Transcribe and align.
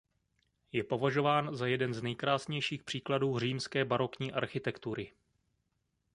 Je 0.71 0.83
považován 0.83 1.55
za 1.55 1.67
jeden 1.67 1.93
z 1.93 2.01
nejkrásnějších 2.01 2.83
příkladů 2.83 3.39
římské 3.39 3.85
barokní 3.85 4.31
architektury. 4.33 5.13